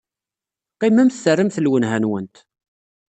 Qqimemt 0.73 1.19
terramt 1.23 1.61
lwelha-nwent. 1.65 2.35